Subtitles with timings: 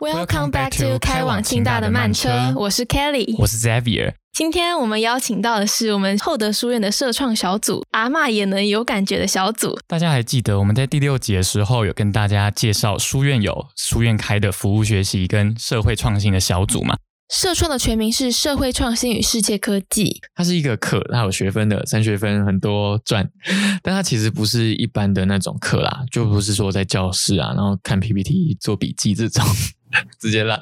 [0.00, 4.14] Welcome back to 开往清大的慢车，我是 Kelly，我是 Xavier。
[4.32, 9.78] 今天我们邀请到的是我们厚德书院的社创小组，阿嬷也能有感觉的小组。
[9.86, 16.96] 大家还记得我们在第六集的时候有跟大家介绍书院有书院开的服务学习跟社会创新的小组吗？
[17.28, 23.28] 社创的全名是社会创新与世界科技，它是一个课，它有学分的，三学分很多赚，
[23.82, 29.44] 但它其实不是一般的那种课啦，就不是说在教室啊，然后看 PPT 做笔记这种，
[30.20, 30.60] 直接来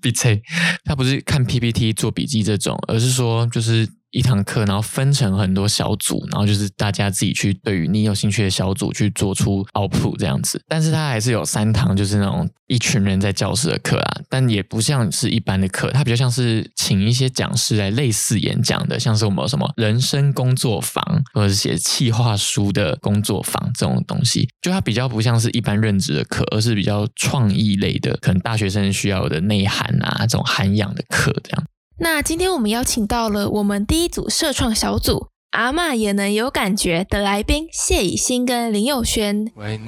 [0.00, 0.40] 笔记，
[0.84, 3.88] 它不是看 PPT 做笔记这种，而是说就是。
[4.16, 10.60] 一堂课，然后分成很多小组，然后就是大家自己去对于你有兴趣的小组去做出 output 这样子。
[10.66, 24.48] 但是它还是有三堂，就是那种一群人在教室的课啊，但也不像是一般的课，它比较像是请一些讲师来类似演讲的，像是我们什么人生工作坊，或者是写企划书的工作坊这种东西。
[24.62, 31.64] 就它比较不像是一般任职的课，而是比较创意类的，可能大学生需要的内涵啊，这种涵养的课这样。
[31.98, 39.50] 那今天我们邀请到了我们第一组社创小组，阿嬷也能有感觉的来宾谢以欣跟林佑轩。
[39.56, 39.86] 怀念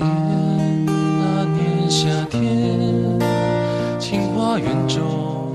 [0.86, 2.40] 那年夏天，
[4.00, 5.52] 清华园中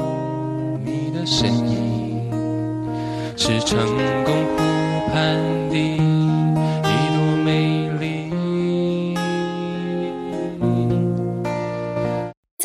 [0.85, 2.31] 你的身影，
[3.35, 3.79] 是成
[4.23, 4.32] 功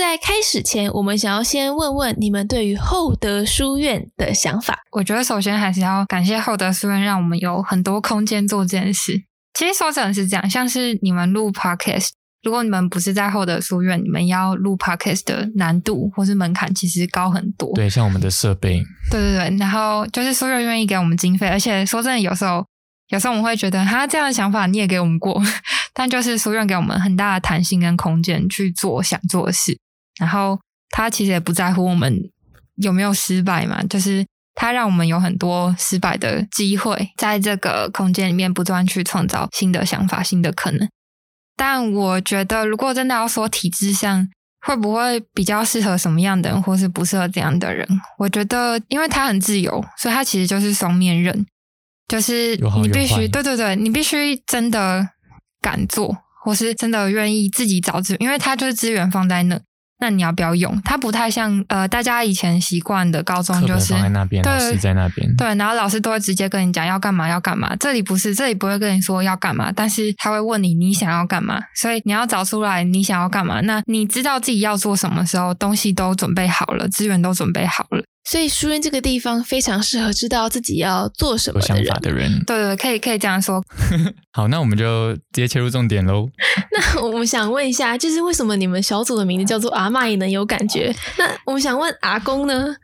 [0.09, 4.79] 在开始前，我们想要先问问你们对于厚德书院的想法。
[4.93, 9.23] 我觉得首先还是要感谢厚德书院，让我们有很多空间做这件事。
[9.53, 12.09] 其实说真的是这样，像是你们录 podcast，
[12.43, 17.71] 如果你们不是在厚德书院，你们要录 podcast 的难度或是门槛其实高很多。
[17.75, 22.65] 对，像我们的设备，对对对，然后就是书院愿意给我们经费，而且说真的，有时候
[23.09, 25.39] 有时候我们会觉得，他这样的想法你也给我们过，
[25.93, 29.79] 但就是书院给我们很大的弹性跟空间去做想做的事。
[30.19, 30.59] 然后
[30.91, 32.19] 他其实也不在乎我们
[32.77, 40.89] 有没有失败嘛，就是他让我们有很多失败的机会，在这个空间里面不断去创造新的想法、新的可能。
[41.57, 44.29] 但我觉得，如果真的要说体制上
[44.61, 47.87] 会不会比较适合什么样的人，或是不适合怎样的人，
[48.19, 51.47] 我觉得，因为他很自由，所以他其实就是双面刃，
[52.09, 55.09] 就是你必须对对对，你必须真的
[55.61, 59.61] 敢做，或是真的愿意自己找资源，因为他就是资源放在那。
[60.01, 60.81] 那你要不要用？
[60.85, 67.75] 它不太像呃，大家以前习惯的高中就是在那边，老师在那边，对，然后老师都会直接跟你讲要干嘛要干嘛。
[67.77, 73.61] 这里不是，这里不会跟你说要干嘛，但是他会问你你想要干嘛，所以你要找出来你想要干嘛。
[73.63, 78.03] 那你知道自己要做什么时候，东西都准备好了，资源都准备好了。
[78.31, 81.59] 所以书院这个地方非常适合知道自己要做什么
[82.03, 82.45] 的人。
[82.45, 83.65] 对对，可以可以这样说。
[84.31, 86.29] 好，那我们就直接切入重点喽。
[86.71, 90.95] 那我们想问一下，就是为什么你们小组的名字叫做阿妈也能有感觉？
[91.17, 92.77] 那我们想问阿公呢？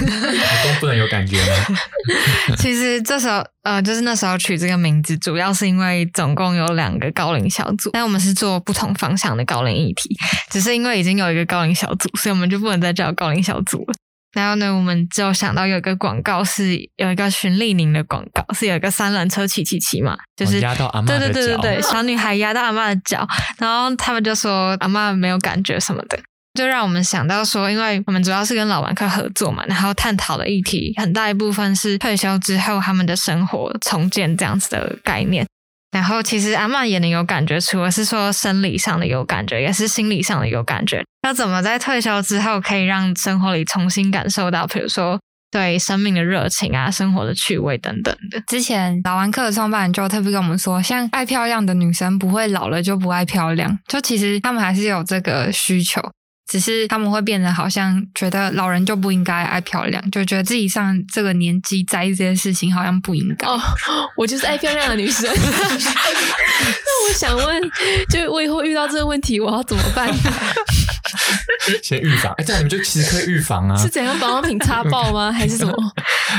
[0.00, 1.78] 阿公不能有感觉吗？
[2.58, 10.16] 其实这时候呃，就是那时候取这个名字，主要是因为总共有两个高龄小组，但我们是做不同方向的高龄议题，
[10.50, 13.94] 只是因为已经有一个高龄小组，所以我们就不能再叫高龄小组了。
[14.32, 23.26] 然后呢，我们就想到有一个广告是有一个循丽宁的广告，是有一个三轮车骑骑骑嘛，就是压到阿妈的脚，对对对对对，小女孩压到阿妈的脚，
[23.58, 26.18] 然后他们就说阿妈没有感觉什么的，
[26.54, 35.46] 就让我们想到说，因为我们主要是跟老玩客合作嘛，然后探讨的议题很大一部分是退休之后他们的生活重建这样子的概念。
[35.90, 41.02] 然后其实阿妈也能有感觉，除了是说生理上的有感觉，也是心理上的有感觉。
[41.26, 45.18] 要怎么在退休之后可以让生活里重新感受到，比如说
[45.50, 48.38] 对生命的热情啊、生活的趣味等等的？
[48.46, 56.02] 之前老玩客的创办人就特别跟我们说，像爱漂亮的女生不会老了就不爱漂亮，就其实他们还是有这个需求。
[56.48, 63.46] 只是他们会变得好像觉得老人就不应该爱漂亮，就觉得自己上这个年纪在意这件事情好像不应该。
[63.46, 63.60] 哦，
[64.16, 65.30] 我就是爱漂亮的女生。
[65.30, 67.62] 那我想问，
[68.08, 70.08] 就我以后遇到这个问题，我要怎么办？
[71.82, 73.76] 先预防，哎，这样你们就其实可以预防啊。
[73.80, 75.30] 是怎样保养品擦爆吗？
[75.30, 75.74] 还是什么？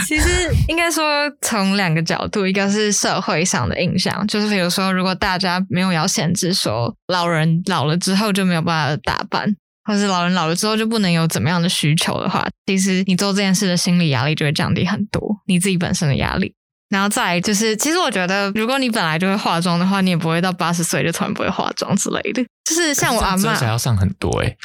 [0.07, 0.27] 其实
[0.67, 9.55] 应该说从两个角度，一个是社会上的印象，就是比如说，如果大家没有要限制说老人老了之后就没有办法打扮。
[9.89, 16.53] 或是老人老了之后就不能有怎么样的需求的话，其实你做这件事的心理压力就会降低很多，你自己本身的压力。
[16.89, 22.43] 然后再就是，其实我觉得，如果你本来就会化妆的话，你也不会到八十岁就突然不会化妆之类的。
[22.65, 24.55] 就是像我阿妈，还要上很多哎，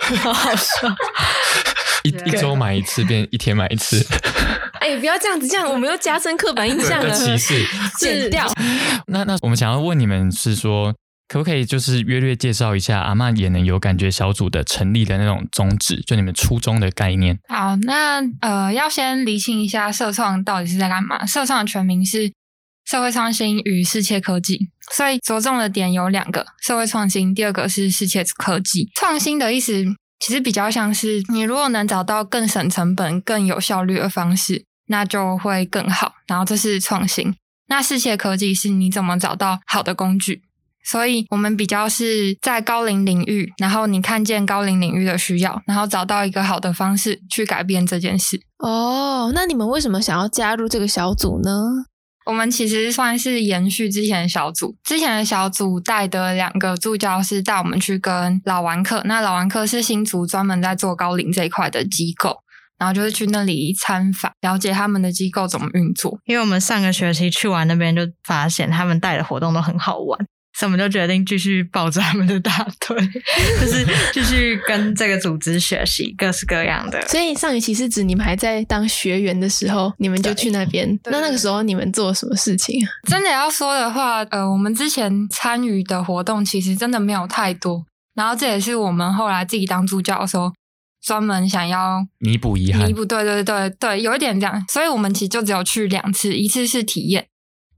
[0.16, 0.64] 好好笑。
[2.04, 4.02] 一一周买一次变一天买一次。
[4.80, 7.14] 哎，不要这样子，这样我们又加深刻板印象了。
[7.14, 7.66] 歧视，
[7.98, 8.50] 剪掉。
[9.06, 10.94] 那那我们想要问你们是说。
[11.32, 17.38] 可不可以就是约略介绍一下阿曼也能有感觉小组的成立的那种宗旨，就你们初衷的概念？
[17.48, 21.24] 好，那呃，要先厘清一下社创到底是在干嘛。
[21.24, 22.30] 社创的全名是
[22.84, 28.90] 社会创新与世界科技，所以着重的点有两个：社会创新，第二个是世界科技。
[28.94, 29.72] 创新的意思
[30.18, 36.16] 其实比较像是你如果能找到更省成本、更有效率的方式，那就会更好。
[36.26, 37.34] 然后这是创新。
[37.68, 40.42] 那世界科技是你怎么找到好的工具？
[40.84, 48.40] 所以我们比较是在高龄领域，然后你看见高龄领域的需要，然后找到一个好的方式去改变这件事。
[48.58, 51.50] 哦，那你们为什么想要加入这个小组呢？
[52.24, 62.36] 我们其实算是延续之前的小组，之前的小组带的两个助教是带我们去跟老玩客，那老玩客是新竹专门在做高龄这一块的机构，
[62.78, 66.16] 然后就是去那里参访，了解他们的机构怎么运作。
[66.24, 70.18] 因为我们上个学期去完那边，就发现他们带的活动都很好玩。
[70.54, 72.96] 所以我们就决定继续抱着他们的大腿，
[73.60, 77.00] 就是继续跟这个组织学习各式各样的。
[77.08, 80.98] 所以上一期是指你们还在当学员的时候，你们就去那边。
[81.04, 82.78] 那那个时候你们做什么事情？
[83.08, 87.84] 真的要说的话，呃，我们之前参与的活动其实真的没有太多。
[88.14, 90.52] 然后这也是我们后来自己当助教的时候，
[91.02, 92.86] 专门想要弥补遗憾。
[92.86, 94.62] 弥补，对对对对，有一点这样。
[94.68, 97.26] 所以我们其实就只有去两次，一次是体验，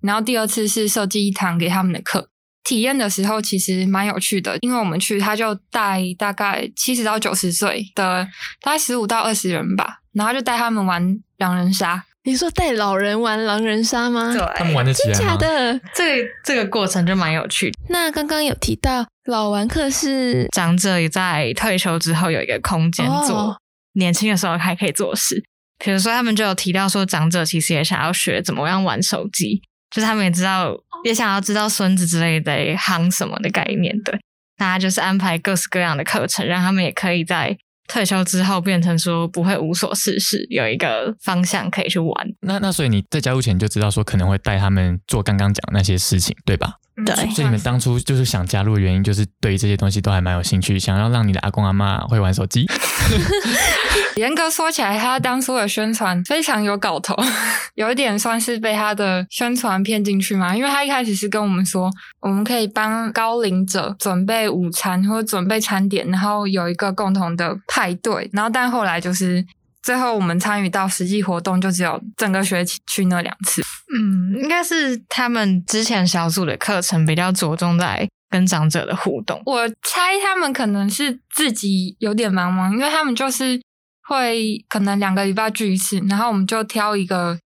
[0.02, 2.30] 然后第二次是设计一堂给他们的课。
[2.64, 8.26] 体验的时候其实蛮有趣的，因为我们去他就带大概七十到九十岁的，
[8.62, 12.02] 大概十五到二十人吧，然后就带他们玩狼人杀。
[12.26, 14.32] 你说带老人玩狼人杀吗？
[14.32, 17.70] 对，他们玩得起来假的，这这个过程就蛮有趣。
[17.90, 23.58] 那刚刚有提到老玩客是长者也在退休之后有一个空间做，
[23.92, 25.44] 年轻的时候还可以做事。
[25.84, 29.60] 比如说他们就有提到说，长者其实也想要学怎么样玩手机。
[29.90, 34.18] 就是他们也知道，也想要知道孙子之类的行什么的概念，对，
[34.56, 37.56] 大家就是安排各式各样的课程，让他们也可以在
[37.86, 42.14] 退休之后变成说不会无所事事，有一个方向可以去玩。
[42.40, 46.72] 那那所以你在加入前就知道说可能会带他们做刚刚讲那些事情，对吧？
[47.04, 47.14] 对。
[47.32, 52.66] 所以你们当初就是想加入的原因，就是对于这些东西都还蛮有兴趣，想要让你的阿公阿妈会玩手机。
[54.16, 57.16] 严格说起来，他当初的宣传非常有搞头，
[57.74, 60.56] 有一点算是被他的宣传骗进去嘛。
[60.56, 61.90] 因为他一开始是跟我们说，
[62.20, 68.30] 我们可以帮高龄者准备午餐或者准备餐点，然后有一个共同的派对。
[68.32, 69.44] 然后但后来就是
[69.82, 73.62] 最后我们参与到实际活动，就只有整个学期去那两次。
[73.96, 79.42] 嗯，应该是他们之前小组的课程比较着重在跟长者的互动。
[79.44, 83.60] 我猜他们可能是自己有点忙忙，因为他们就是。
[84.08, 87.38] 会可能两个礼拜聚一次，然后我们就挑一个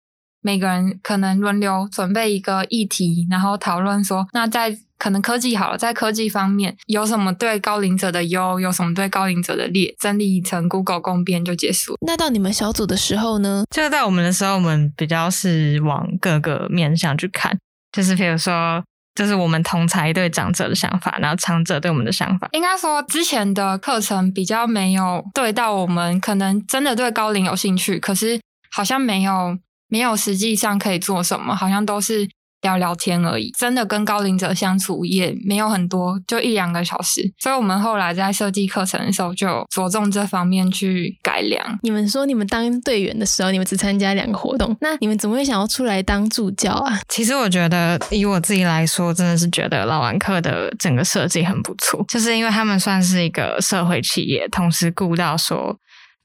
[0.43, 11.97] 每个人可能轮流准备一个议题，然后讨论说，那在可能科技好了，在科技方面有什么对高龄者的优，有什么对高龄者的劣，整理成 Google 公编就结束。
[12.05, 13.65] 那到你们小组的时候呢？
[13.71, 17.57] 就在我们的时候，我们比较是往各个面向去看，
[17.93, 18.83] 就是比如说。
[19.19, 22.49] 就是我们同才对长者的想法，然后长者对我们的想法。
[22.53, 32.29] 应该说，之前的课程比较没有对到我们，可能真的对高龄有兴趣，可是好像没有没有实际上可以做什么，好像都是。
[32.63, 37.33] 聊聊天而已，真的跟高龄者相处也没有很多，就一两个小时。
[37.39, 41.79] 所以我们后来在设计课程的时候，就着重这方面去改良。
[41.83, 46.99] 你们说你们当队员的时候，你们只参加两个活动，那你们怎么会想要出来当助教啊？
[47.09, 55.77] 其实我觉得，以我自己来说，真的是觉得老玩客的整个设计很不错，就是因为他们算是一个社会企业，同时顾到说，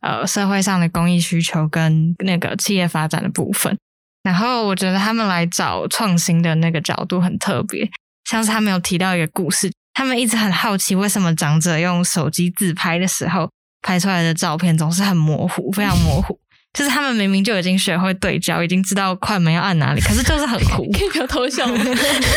[0.01, 3.77] 呃，社会上的公益需求跟那个企业发展的部分。
[4.23, 7.87] 然后我觉得他们来找创新的那个角度很特别，
[8.23, 13.49] 像是他们有提到一个故事，他们一直很好奇为什么长者用手机自拍的时候
[13.81, 16.39] 拍出来的照片总是很模糊，非常模糊。
[16.73, 20.89] 就是他们明明就已经学会对焦，已经知道快门要按哪里，可是就是很糊。
[20.91, 21.75] 可以不要偷笑吗？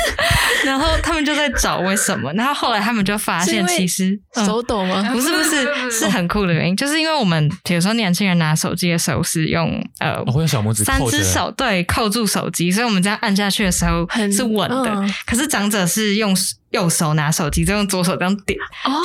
[0.64, 5.02] 然后他们就在找为什么，然后后来他们就发现，其实手抖吗？
[5.12, 15.04] 不是不是，是很酷的原因，就是因为我们比如说年轻人拿手机的时候是用呃，我会用小拇指三只手对扣住手机，所以我们这样按下去的时候是稳的。
[15.24, 16.36] 可是长者是用
[16.70, 18.58] 右手拿手机，再用左手这样点，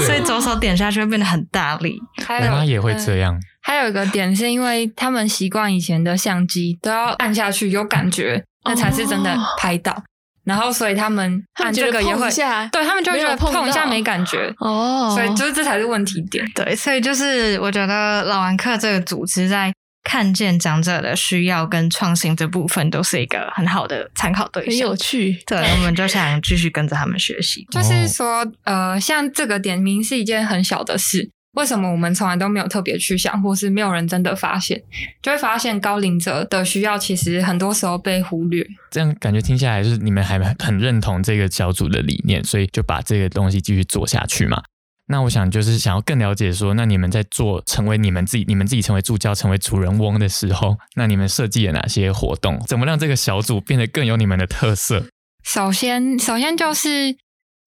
[0.06, 2.02] 所以左手点下去会变得很大力。
[2.28, 3.40] 我妈也会这样。
[3.62, 10.04] 还有一个点是因为他们习惯以前的相机都要按下去有感觉，那才是真的拍到。
[10.44, 12.28] 然后所以他们按这个也会，
[12.72, 15.14] 对他们就觉得碰一下没感觉哦。
[15.16, 16.44] 所以就是这才是问题点。
[16.56, 19.72] 对，所以就是我觉得老玩客这个组织在
[20.04, 24.88] 看见长者的需要跟创新这部分，都是一个很好的参考对很象。
[24.88, 25.40] 有趣。
[25.46, 27.64] 对，我们就想继续跟着他们学习。
[27.72, 34.82] 就是说，呃，像这个点名是一件很小的事，为什么我们从来都没有特别去想，或是没有人真的发现，
[35.22, 38.66] 就会发现高龄者的需要其实很多时候被忽略。
[38.90, 44.64] 这样感觉听下来，就是你们还很认同这个小组的理念，所以就把这个东西继续做下去嘛。
[45.08, 52.58] 那我想就是想要更了解说，那你们在做成为你们自己，你们自己成为助教、成为主人翁的时候，那你们设计了哪些活动？
[52.66, 55.08] 怎么让这个小组变得更有你们的特色？
[55.44, 57.18] 首先，首先就是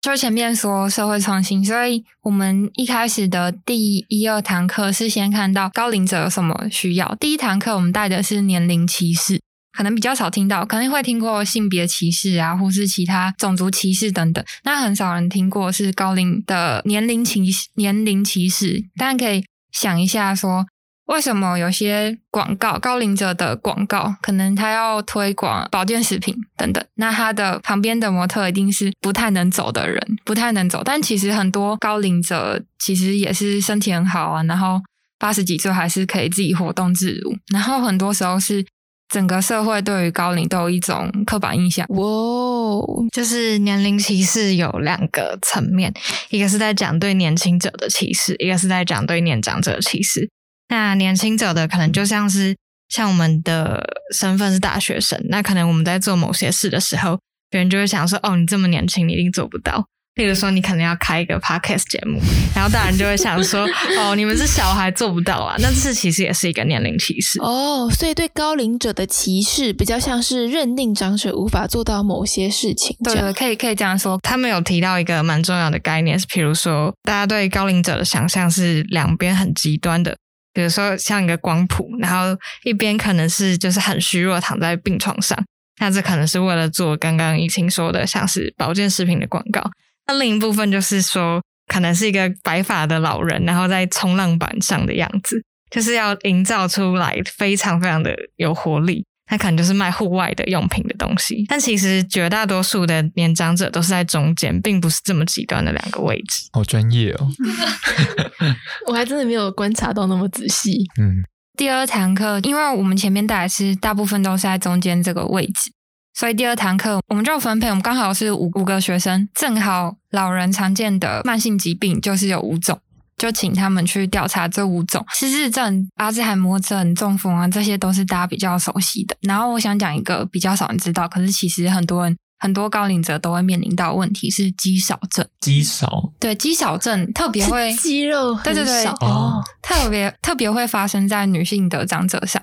[0.04, 7.16] 就前面说社会创新，所以我们一开始的第一二堂课是先看到高龄者有什么需要。
[7.22, 9.40] 第一堂课我们带的是年龄歧视，
[9.72, 14.44] 可能比较少听到，可能会听过性别歧视啊，或是其他种族歧视等等。
[14.66, 20.66] 那很少人听过是高龄的年龄歧视年龄歧视，大家可以想一下说。
[21.08, 30.82] 为什么有些广告高龄者的广告，可能他要推广保健食品等等，那他的旁边的模特一定是不太能走的人，不太能走。
[30.84, 34.80] 但其实很多高龄者其实也是身体很好啊，然后
[35.20, 37.36] 八十几岁还是可以自己活动自如。
[37.52, 38.66] 然后很多时候是
[39.10, 41.86] 整个社会对于高龄都有一种刻板印象。
[41.90, 42.82] 哇哦，
[43.12, 45.94] 就是年龄歧视有两个层面，
[46.30, 50.30] 一个是在讲对年轻者的歧视，一个是在讲对年长者的歧视。
[50.70, 52.56] 那年轻者的可能就像是
[52.90, 53.84] 像我们的
[54.16, 62.20] 身份是大学生，那可能我们在做某些事的时候，别人就会想说：“哦，你这么年轻，你一定做不到。”例如说，你可能要开一个 podcast 节目，
[62.56, 63.68] 然后大人就会想说
[63.98, 67.42] ：“哦，你们是小孩，做不到啊。”那这其实也是一个年龄歧视。
[67.42, 72.96] 哦，所以对高龄者的歧视比较像是认定长者无法做到某些事情。
[73.04, 74.20] 对对，可以可以这样说。
[74.22, 80.16] 他们有提到一个蛮重要的概念，是比如说，大家对高龄者的想象是两边很极端的。
[80.54, 85.38] 比如说像一个光谱，然后一边可能是就是很虚弱躺在病床上，
[85.80, 89.62] 那这可能是为了做刚刚怡清说的像是保健食品的广告。
[90.06, 99.06] 那另一部分就是说，可能是一个白发的老人，然后在冲浪板上的样子，就是要营造出来非常非常的有活力。
[99.34, 106.48] 他可能就是卖户外的用品的东西，但其实绝大多数的年长者都是在中间，并不是这么极端的两个位置。
[106.52, 107.28] 好专业哦！
[108.86, 110.86] 我还真的没有观察到那么仔细。
[111.02, 111.24] 嗯，
[111.58, 115.72] 第二堂课，因为我们前面带的是大部分都是在中间这个位置，
[116.14, 122.80] 所以第二堂课我们就分配，我们刚好是五五个学生，正好老人常见的慢性疾病就是有五种。
[123.24, 129.16] 就请他们去调查这五种失智症、阿兹海默症、中风啊，这些都是大家比较熟悉的。
[129.22, 135.26] 然后我想讲一个比较少人知道，可是其实很多人很多高龄者都会面临到问题，是肌少症。
[135.40, 142.42] 肌少对肌少症特别会肌肉对对对哦，特别特别会发生在女性的长者上。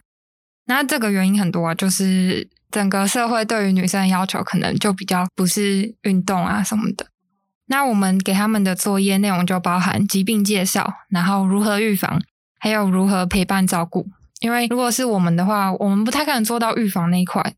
[0.65, 7.05] 那这个原因很多啊，就是整个社会对于女生的要求可能就比较不是运动啊什么的。
[7.71, 12.21] 那我们给他们的作业内容就包含疾病介绍，然后如何预防，
[12.59, 14.09] 还有如何陪伴照顾。
[14.41, 17.55] 因为如果是我们的话，我们不太可能做到预防那一块，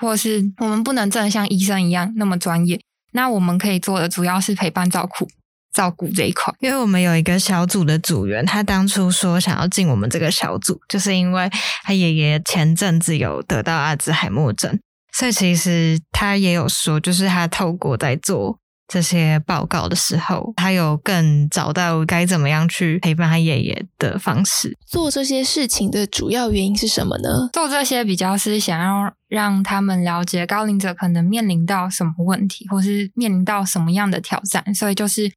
[0.00, 2.80] 或是我们不能真的像医生一样那么专业。
[3.12, 5.28] 那我们可以做的主要是陪伴照顾、
[5.72, 6.52] 照顾这一块。
[6.58, 11.48] 因为我们有一个小组的组员，他当初说想要进我们这个小组，就是因为
[11.84, 14.76] 他爷爷前阵子有得到阿兹海默症，
[15.12, 18.58] 所以其实他也有说，就是他透过在做。
[18.88, 24.76] 这些报告的时候，他有更找到该怎么样去陪伴他爷爷的方式。
[24.86, 27.48] 做这些事情的主要原因是什么呢？
[27.52, 34.74] 做这些比较是想要让他们了解高龄者可能面临到什么问题，或是面临到什么样的挑战。
[34.74, 35.32] 所以就是，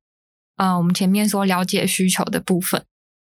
[0.57, 2.83] 呃，我们前面说了解需求的部分，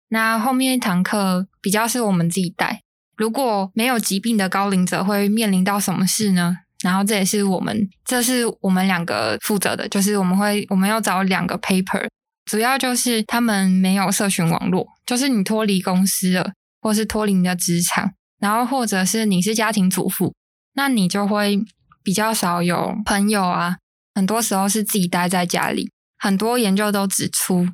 [0.09, 2.83] 那后面一堂课比较是我们自己带。
[3.17, 6.59] 如果没有疾病的高龄者会面临到什么事呢？
[6.83, 12.07] 然后这也是我们，这是我们两个负责的，就是我们会，我们要找两个 paper，
[12.45, 20.33] 主要就是他们没有社群网络，就是你脱离公司了，或是脱离你的职场，然后或者是你是家庭主妇，
[20.73, 21.63] 那你就会
[22.03, 23.77] 比较少有朋友啊，
[24.15, 27.67] 很多时候是自己待在家里，很多研究都指出，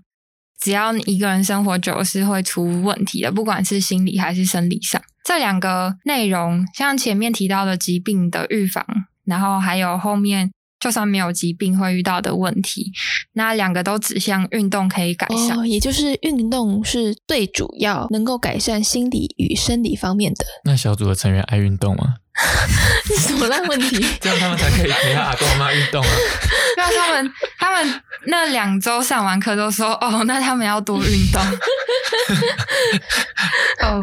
[0.60, 5.02] 只要你一个人生活久是会出问题的，不管是心理还是生理上。
[5.24, 8.86] 这两个内容，像前面提到的疾病的预防，
[9.26, 12.92] 然后还有后面就算没有疾病会遇到的问题，
[13.34, 15.60] 那两个都指向运动可以改善。
[15.60, 20.46] 哦，也就是运动是最主要能够改善心理与生理方面的。
[20.64, 22.16] 那小组的成员爱运动吗？
[23.20, 24.06] 什么烂问题？
[24.22, 26.10] 这样他们才可以陪他阿公阿妈运动啊。
[26.77, 31.41] 因为他们他们那两周上完课都说哦，那他们要多运动。
[33.82, 34.01] 哦，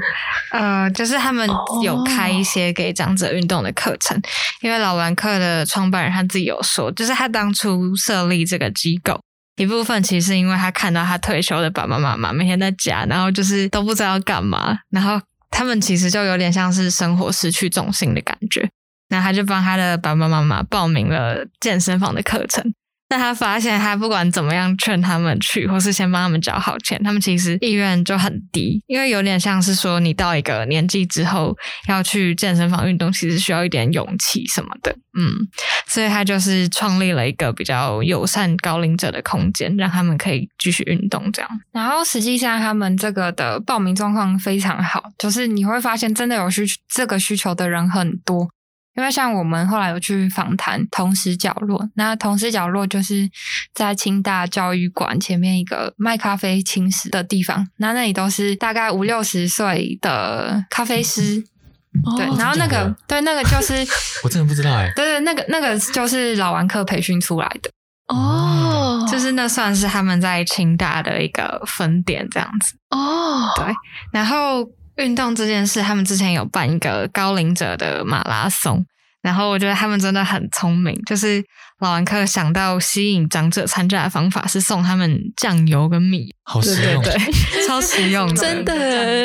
[0.51, 1.49] 呃，就是他们
[1.83, 4.21] 有开一些给长者运动的课程，
[4.61, 9.21] 因为老玩课的创办人他自己有说，就是他当初设立这个机构，
[9.57, 15.21] 一部分其实是因为他看到他退休的爸爸妈妈每天在家，然后就是都不知道要干嘛，然后
[15.55, 18.69] 他们其实就有点像是生活失去重心的感觉，
[19.09, 22.75] 那他就帮他的爸爸妈妈报名了健身房的课程。
[23.15, 31.57] 但他发现，他不管怎么样劝他们去，或是先帮他们交好钱，他们其实意愿就很低，因为有点像是说，你到一个年纪之后
[31.87, 34.91] 要去健身房运动，其实需要一点勇气什么的。
[35.17, 35.47] 嗯，
[35.87, 41.49] 所以他就是创立了一个比较友善高龄者的空间，让他们可以继续运动这样。
[41.71, 48.49] 然后实际上，他们这个的报名状况非常好，就是你会发现，真的有需这个需求的人很多。
[48.97, 53.29] 因为像我们后来有去访谈同时角落，那同时角落就是
[53.75, 61.43] 在清大教育馆前面一个卖咖啡轻食的地方，那那里都是大概五六十岁的咖啡师，
[62.17, 63.75] 对，然后那个对那个就是
[64.23, 67.71] 我真的不知道哎，对对，那个那个就是老玩客培训出来的
[68.07, 73.75] 哦，就是那算是他们在清大的一个分店这样子哦，对，
[74.13, 74.69] 然后。
[74.97, 78.85] 运动这件事，他们之前有办一个高龄者的马拉松，
[79.23, 81.43] 然后我觉得他们真的很聪明，就是
[81.81, 87.13] 老玩客想到吸引长者参加的方法是送他们酱油跟米，好实用，对，
[87.67, 88.29] 超 实用。
[88.29, 88.75] 的，真的，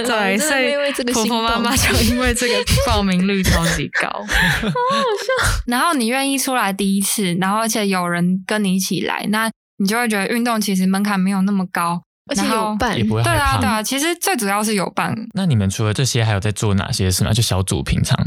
[0.03, 0.73] 对，所以
[1.13, 2.55] 婆婆妈妈就因为这个
[2.87, 5.61] 报名率超级高，好好笑。
[5.67, 12.01] 然后你愿意出来第一次，然后而且有人跟你一起来，那你就会觉得运动其实门槛没有那么高。
[12.29, 15.15] 而且有伴，对啊，对啊，其实最主要是有伴。
[15.33, 17.33] 那你们除了这些，还有在做哪些事吗？
[17.33, 18.17] 就小组平常，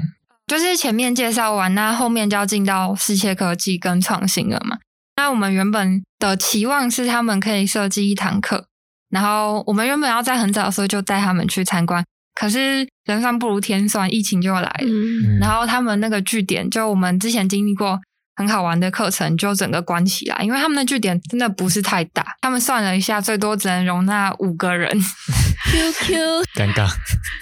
[0.46, 4.78] 就是前面介绍完，那后面就要进到世界科技跟创新了嘛。
[5.16, 8.66] 那我们原本的期望是他们可以设计一堂课，
[9.10, 12.04] 然后我们原本要在很早的时候就带他们去参观，
[12.34, 18.00] 可是人算不如天算，疫情就来了，然后他们那个据点就我们之前经历过。
[18.34, 24.90] 很好玩的课程就整个关起来，因为他们的据点真的不是太大，他们算了一下，最多只能容纳五个人。
[25.70, 26.88] Q Q， 尴尬。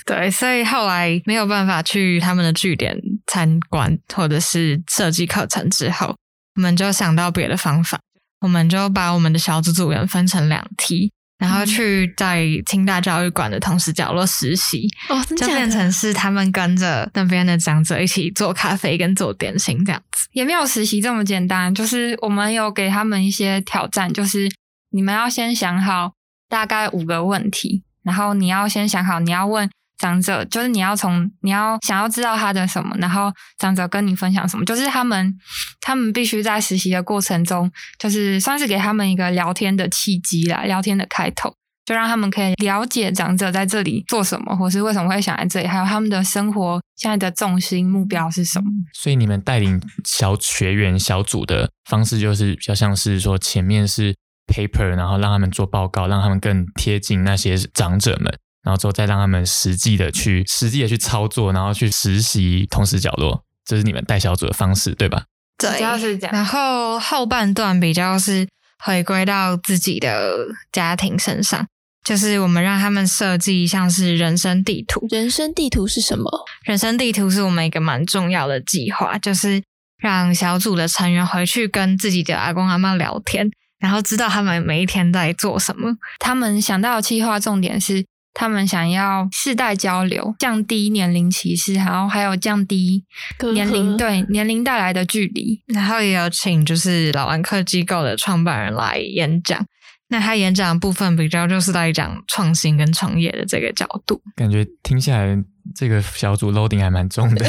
[0.05, 6.17] 对，所以后来没有办法去他们的据点参观，或者是设计课程之后，
[6.57, 7.99] 我们就想到别的方法，
[8.41, 11.13] 我们就把我们的小组组员分成两梯。
[11.41, 21.75] 然后去在清大教育馆的同时角落实习，哦，就变成是他们跟着那边的长者一起做咖啡跟做点心这样子，也没有实习这么简单。
[21.75, 24.51] 就是我们有给他们一些挑战，就是
[24.91, 26.13] 你们要先想好
[26.49, 29.71] 大概五个问题，然后你要先想好你要问。
[30.01, 35.37] 长者就是你要从你要想要知道他的什么，然后长者跟你分享什么，就是他们
[35.81, 48.71] 他们必须在实习的过程中，就是算是给他们一个聊天的契机啦，聊天的开头，就让他们可以了解长者在这里做什么，或是为什么会想来这里，还有他们的生活现在的重心目标是什么。
[48.95, 54.15] 所以你们带领小学员小组的方式，就是比较像是说前面是
[54.47, 58.33] paper，然后让他们做报告，让他们更贴近那些长者们。
[58.63, 65.25] 然后之后再让他们实际的去实际的去操作，然后去实习同时角落，这是你们带小组的方式，对吧？
[65.57, 66.35] 对，主要是这样。
[66.35, 68.47] 然后后半段比较是
[68.85, 71.67] 回归到自己的家庭身上，
[72.05, 75.07] 就是我们让他们设计像是人生地图。
[75.09, 76.31] 人生地图是什么？
[76.65, 79.63] 人生地图是我们一个蛮重要的计划，就是
[79.97, 85.97] 让小组的成员回去跟自己的阿公阿妈聊天，然后知道他们每一天在做什么。
[86.19, 88.05] 他们想到的计划重点是。
[88.33, 93.05] 他们想要世代交流，降低年龄歧视，然后还有降低
[93.53, 99.65] 年龄对 年龄带来的距离，然后也有请就是老安克机构的创办人来演讲。
[100.13, 105.39] 那他演讲的部分比较就是在讲创新跟创业的这个角度，感觉听下来
[105.77, 107.45] 这个小组 loading 还蛮重的，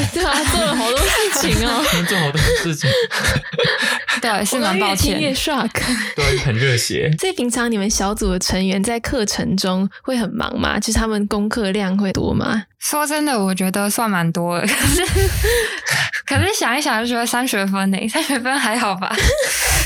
[1.40, 2.90] 情哦， 能做好多事情，
[4.20, 5.70] 对，是蛮抱歉，越 shock，
[6.16, 7.10] 对， 很热血。
[7.18, 10.78] 所以平常你们小组的成员在课程中会很忙吗？
[10.78, 12.64] 就是他们功课量会多吗？
[12.78, 15.04] 说真的，我觉得算蛮多的，可是
[16.26, 19.14] 可是想一想就觉得三学分呢，三学分还好吧。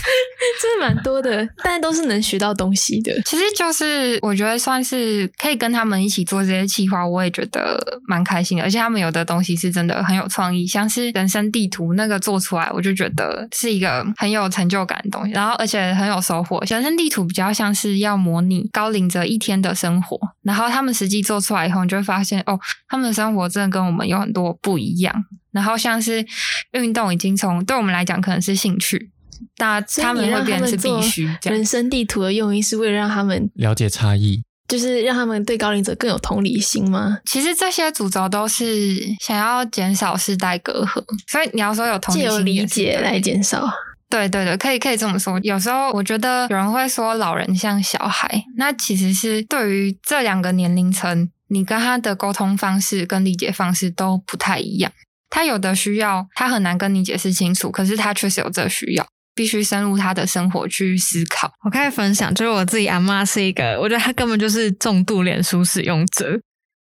[0.62, 3.12] 真的蛮多的，但都是能学到东西的。
[3.24, 8.64] 其实就是我觉得算是可以跟他们一起做这些计划，我也觉得蛮开心的。
[8.64, 15.32] 而且他们有的东西是真的很有创意，像是人生地图那个做出来，我就觉得是一个很有成就感的东西。
[15.32, 16.62] 然后而且很有收获。
[16.66, 25.14] 人生地图比较像是要模拟高龄者一天的生活，然后他们实际做出来以后，你就会发现哦，他们的生活真的跟我们有很多不一样。
[25.52, 26.24] 然后像是
[26.72, 29.10] 运动，已经从对我们来讲可能是兴趣。
[29.58, 31.28] 那他们会变成是必须。
[31.42, 37.18] 人生地图的用意是为了让他们了解差异，就是让他们对高龄者更有同理心吗？
[37.24, 43.68] 其实这些主轴都是想要减少世代隔阂，所以你要说有同理心、理解来减少。
[44.08, 45.38] 对对对，可以可以这么说。
[45.42, 54.92] 有时候我觉得有人会说老人像小孩，那其实是对于这两个年龄层，你跟他的沟通方式跟理解方式都不太一样。
[55.28, 59.04] 他有的需要，他很难跟你解释清楚，可是他确实有这需要。
[59.36, 61.48] 必须深入他的生活去思考。
[61.64, 66.40] 我开始分享，就是我自己阿妈是一个，我觉得她根本就是重度脸书使用者，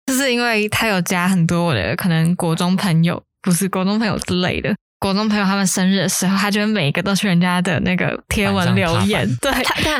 [0.06, 4.72] 就是因为她有加很多我的可能国中朋友，不是国中朋友之类的。
[5.00, 9.28] 国中朋友他们生日的时候，他就每一个都去人家的那个贴文留言。
[9.42, 9.50] 对，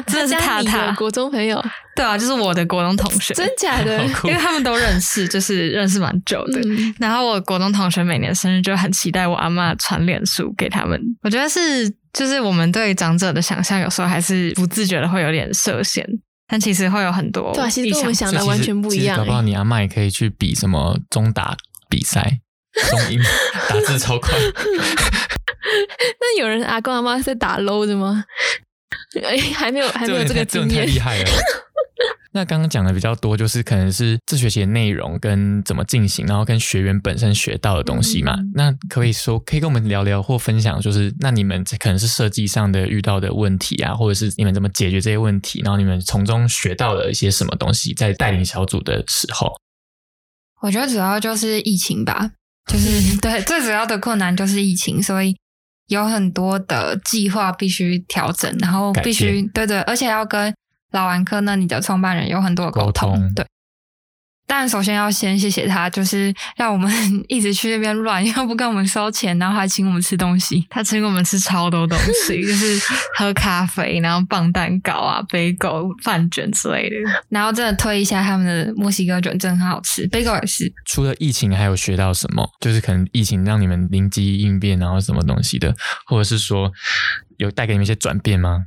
[0.06, 1.60] 真的是他他国中朋友，
[1.96, 6.60] 对啊，就是我的国中同学， 真假的， 因为他们都认识，就是认识蛮久的。
[7.00, 10.96] 然后我国中同学每年生日就很期待我阿妈传脸书给他们。
[11.24, 16.06] 我觉得是，就是我们对长者的想象有时候还是不自觉的会有点设限，
[16.46, 19.16] 但其实会有很多，对，其实跟我们想的完全不一样。
[19.18, 21.56] 搞不好你阿妈也可以去比什么中打
[21.88, 22.40] 比赛。
[22.88, 23.20] 中英
[23.68, 24.32] 打字超快，
[26.18, 28.24] 那有人阿公阿妈在打 low 的吗？
[29.22, 31.30] 哎，还没有，还没有这个经验，太厉害了。
[32.34, 38.36] 那刚刚讲的比较多，就是可能是这学期的内容跟怎么进行，然后跟学员本身学到的东西嘛。
[38.54, 49.54] 那可以说，可以跟我们聊聊或分享，就是那你们可能是设计上的遇到的问题啊，或者是你们怎么解决这些问题，然后你们从中学到了一些什么东西，在带领小组的时候。
[50.62, 52.30] 我觉得主要就是疫情吧。
[52.70, 55.36] 就是 对，最主要的困难就是疫情，所以
[55.88, 60.54] 有很多的计划必须调整，然后必须对对，而且要跟
[60.92, 63.44] 老玩客那里的创办人有很多的沟通，对。
[64.44, 66.92] 但首先要先谢谢他，就是让我们
[67.26, 70.62] 一直去那边乱，又不跟我们收钱，然后还请我们吃东西。
[70.68, 72.78] 他请我们吃超多东西，就是
[73.16, 76.96] 喝咖啡，然后棒蛋糕啊、杯狗、饭卷之类的。
[77.30, 80.06] 然后真的推一下他们的墨西哥卷，真的很好吃。
[80.08, 80.70] 杯狗也是。
[80.84, 82.46] 除了疫情，还有学到什么？
[82.60, 85.74] 就是可能疫情让你们灵机应变，然后什么东西的，
[86.04, 86.70] 或者是说
[87.38, 88.66] 有带给你们一些转变吗？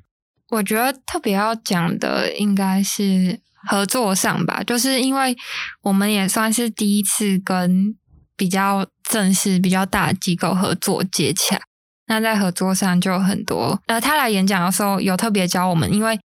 [0.50, 3.40] 我觉得特别要讲的应该是。
[3.68, 5.36] 合作上吧，就是因为
[5.82, 7.96] 我们也算是第一次跟
[8.38, 11.60] 比较正式、比较大的机构合作接洽。
[12.06, 16.20] 那在合作上就有很多，呃，他来演讲的时候有特别教我们，因为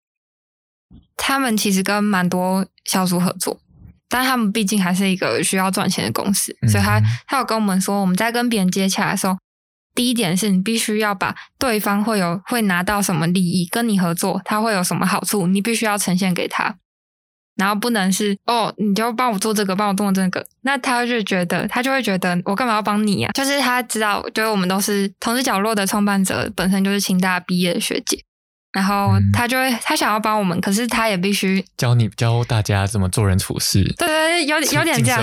[1.16, 3.58] 他们其实跟蛮多小组合作，
[4.10, 9.38] 但他们毕竟还是一个需要赚钱的公司，所以他他有跟我们说，我们在跟别人接洽的时候，
[10.00, 16.74] 第一点是你必须要把对方会有会拿到什么利益，跟你合作他会有什么好处，你必须要呈现给他。
[17.58, 23.32] 然后不能是哦，你就帮我做这个，帮我做这个，那他就觉得他就会觉得我干嘛要帮你啊？
[23.34, 28.24] 就是他知道，就是我们都是同时角落的创办者，本身就是清大毕业的学姐，
[28.72, 33.84] 然后他就会他想要帮我们，可是他也必须教你教大家怎么做人处事。
[33.98, 35.22] 对对，有有点这样，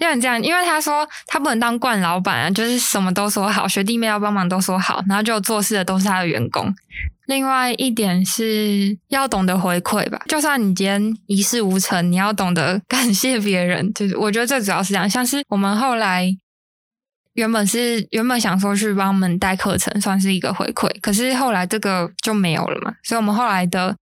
[0.00, 6.74] 有点这样，因为他说他不能当惯老板啊，就是什么都说好，学弟妹要帮忙都说好，然后就做事的都是他的员工。
[7.26, 13.92] 另外一点是要懂得回馈吧，就算你今天一事无成，你要懂得感谢别人。
[13.92, 16.34] 就是我觉得最主要是这样，像是我们后来
[17.34, 23.94] 原本是原本想说去帮我们带课程，算是一个回馈，可是后来这个就没有了嘛，所以我们后来的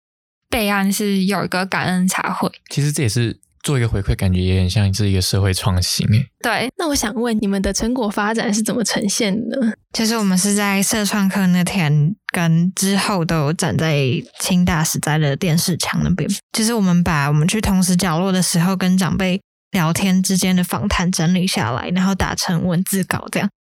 [0.48, 2.48] 备案是有一个感恩茶会。
[2.70, 3.40] 其实这也是。
[3.68, 6.26] 做一个回馈，感觉也很像是一个社会创新诶。
[6.40, 9.58] 对，那我想问，你们的成果发展是怎么呈现的？
[9.92, 13.94] 其实我们是在社创课那天跟之后都有站在
[14.40, 16.26] 清大时代的电视墙那边。
[16.50, 19.38] 就是我们把我们去同时角落的时候跟长辈
[19.72, 23.50] 聊天之间的访谈整理下来，然后打成文字稿，这样。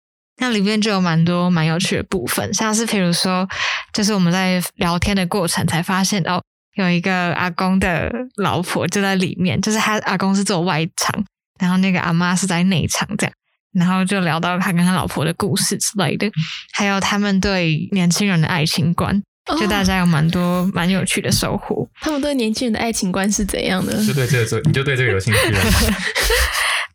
[0.40, 3.46] 那里面就有蛮多蛮有趣的部分，像是比如说，
[3.92, 6.40] 就是我们在聊天的过程才发现哦。
[6.78, 11.24] 有一个阿公的老婆就在里面，就是他阿公是做外场，
[11.58, 13.32] 然后那个阿妈是在内场这样，
[13.74, 16.30] 然后就聊到他跟他老婆的故事之类的，
[16.72, 19.20] 还有他们对年轻人的爱情观，
[19.58, 21.88] 就大家有蛮多蛮有趣的收获。
[22.00, 23.92] 他们对年轻人的爱情观是怎样的？
[24.04, 25.60] 就对这个，你就对这个有兴趣了。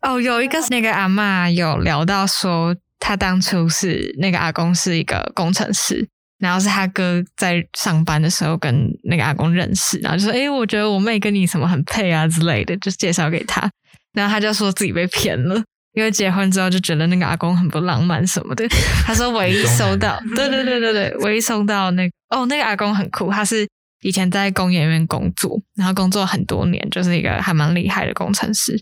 [0.00, 6.08] 哦，有一个那个阿妈有聊到说，他当初是那个阿公是一个工程师。
[6.38, 13.70] 然后是他哥在上班的时候跟那个阿公认识，然后就说：“哎，我觉得我妹跟你什么很配啊之类的，就介绍给他。”
[14.12, 15.54] 然后他就说自己被骗了，
[15.94, 18.64] 因为结婚之后就觉得那个阿公很不浪漫什么的。
[19.06, 23.66] 他说唯一收到，对对对对对， 唯一收到那个哦，那个阿公很酷，他是
[24.02, 28.80] 以前在工研院工作，然后工作很多年，就是一个还蛮厉害的工程师。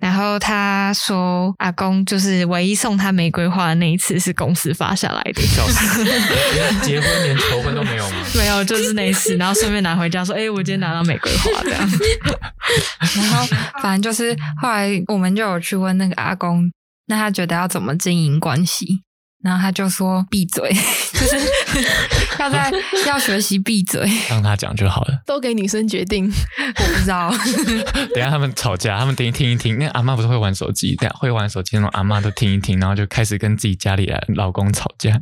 [0.00, 5.42] 然后他说，阿公就是唯一送他玫瑰花的那一次是公司发下来的。
[6.82, 8.16] 结婚连求婚都没有吗？
[8.34, 11.80] 没有，就是那一次，然后顺便拿回家说：“哎，我今天拿到玫瑰花。”这样。
[13.16, 13.46] 然后
[13.82, 16.70] 反正就是后来我们就有去问那个阿公，
[17.06, 19.02] 那他觉得要怎么经营关系？
[19.42, 20.70] 然后他就说：“闭嘴，
[21.14, 21.36] 就是
[22.38, 22.70] 要在
[23.06, 26.30] 要学习闭嘴，让他讲就好了，都给女生决定。
[26.76, 27.30] ”我不知道。
[28.14, 29.78] 等下他们吵架，他们听听一听。
[29.78, 35.20] 那阿妈不是会玩手机，会玩手机那种阿妈都听一听，然后就开始跟自己家里的老公吵架。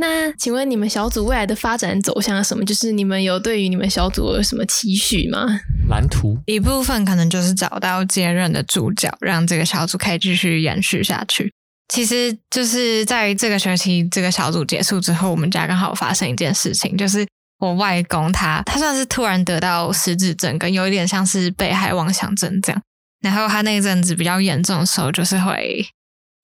[0.00, 2.64] 那请问你们小组未来的发展走向是什么？
[2.64, 5.44] 就是你们有对于你们小组有什么期许吗？
[5.88, 11.52] 蓝图一部分可能就是找到接任的主角，让这个小组可以继续延续下去。
[11.88, 17.26] 其实就是在这个学期这个小组结束之后，我们家刚好发生一件事情，就是
[17.58, 22.82] 我外公他他算是突然得到失智症，跟有一点像是被害妄想症这样。
[23.20, 25.84] 然后他那一阵子比较严重的时候，就是会，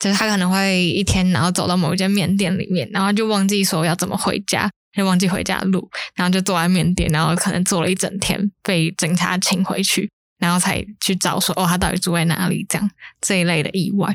[0.00, 14.12] 就是他可能会一天然后走到某一间面店里面，然后就忘记说要怎么回家，就忘记回家的路，然后就坐在面店，然后可能坐了一整天，被警察请回去，然后才去找说哦他到底住在哪里这样这一类的意外。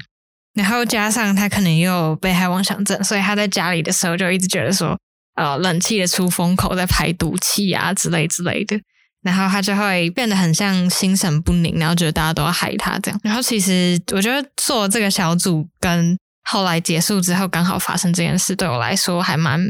[0.53, 4.97] 然后加上他可能又有被害妄想症，所以他在家里的时候就一直觉得说，
[5.35, 8.77] 呃，冷气的出风口在排毒气啊之类之类的，
[9.21, 13.19] 然后他就会变得很像心神不宁，然后觉得大家都要害他这样。
[13.23, 19.61] 然后其实我觉得做这个小组跟后来结束之后刚好发生这件事，对我来说还蛮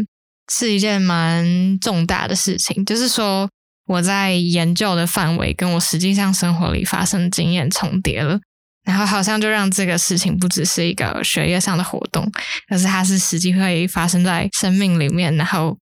[0.52, 3.48] 是一件蛮重大的事情，就是说
[3.86, 8.40] 我在研究的范围跟我实际上生活里发生经验重叠了。
[8.86, 12.32] 然后好像就让这个事情不只是一个学业上的活动，
[12.70, 15.36] 而是它是实际会发生在生命里面。
[15.36, 15.78] 然后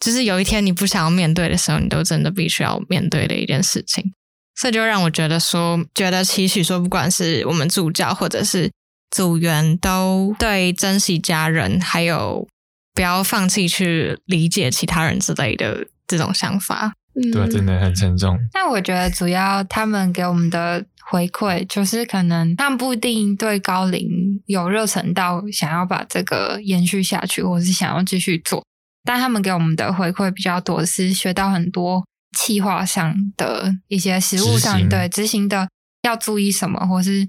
[0.00, 4.12] 就是有一天你不想要面对的时候，你都真的必须要面对的一件事情。
[4.60, 8.68] 这就让我觉得说，觉得期许说，不管是我们助教或者是
[9.10, 12.48] 组员，都对珍惜家人，还有
[12.92, 16.92] 不要放弃去理解其他人之类的这种想法。
[17.32, 18.36] 对，真的很沉重。
[18.52, 20.84] 但我觉得主要他们给我们的。
[21.10, 24.08] 回馈就是可能他们不一定对高龄
[24.46, 28.64] 有热忱到想要把这个延续下去，或是想要继续做，
[29.04, 32.04] 但他们给我们的回馈比较多，是学到很多
[32.36, 35.68] 企划上的一些实物上对执行的
[36.02, 37.28] 要注意什么，或是。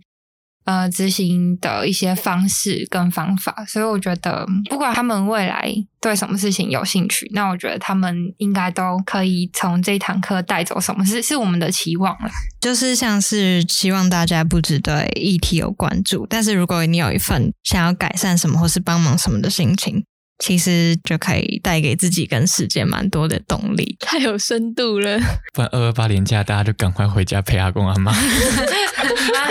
[0.69, 12.29] 呃，执行的一些方式跟方法，所以我觉得，不管他们未来对什么事情有兴趣，那我觉得他们应该都可以从这堂课带走什么，是是我们的期望了。
[12.61, 20.03] 就是像是希望大家不只对议题有关注，但是如果你有一份想要改善什么或是帮忙什么的心情。
[20.39, 25.19] 其实就可以带给自己跟世界蛮多的动力， 太有深度了。
[25.53, 28.11] 不然二二八年假，大家就赶快回家陪阿公阿妈。
[28.13, 28.21] 蛮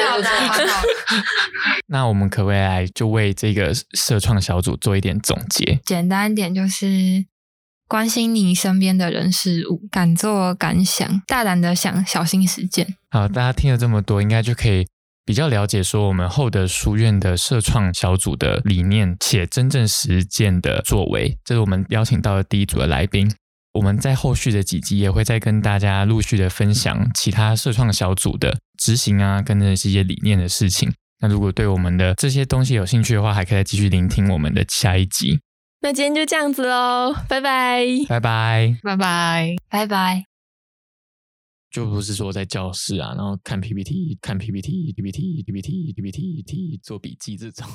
[0.07, 0.83] 好的，蛮好。
[1.87, 5.79] 那我们可不可以来就为这个社创小组做一点总结？
[5.85, 7.25] 简单一点，就是
[7.87, 12.97] 关心你身边的人事物，敢做敢想，大胆的想，小心实践。
[13.11, 14.87] 好，大家听了这么多，应该就可以。
[15.29, 23.31] 比较了解说我们厚德书院的社创小组的理念，且真正实践的作为，这是我们邀请到的第一组的来宾。
[23.75, 30.91] 我们在后续的几集也会再跟大家陆续的分享其他社创小组的执行啊，跟这些理念的事情。
[31.21, 35.41] 那如果对我们的这些东西有兴趣的话，还可以再继续聆听我们的下一集。
[35.83, 40.28] 那今天就这样子喽，拜拜，拜拜，拜拜，拜拜。
[41.71, 47.67] 就不是说在教室啊，然后看 PPT、看 PPT、PPT、PPT、PPT、做笔记这种。